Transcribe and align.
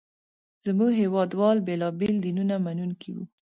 زموږ 0.65 0.91
هېواد 1.01 1.29
وال 1.39 1.57
بېلابېل 1.67 2.15
دینونه 2.25 2.55
منونکي 2.65 3.11
وو. 3.15 3.23